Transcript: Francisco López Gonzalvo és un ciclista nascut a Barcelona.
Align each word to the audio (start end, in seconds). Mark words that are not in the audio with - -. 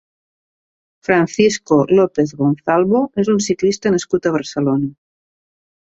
Francisco 1.09 1.77
López 2.01 2.33
Gonzalvo 2.41 3.05
és 3.25 3.33
un 3.37 3.41
ciclista 3.51 3.97
nascut 3.97 4.27
a 4.33 4.37
Barcelona. 4.41 4.95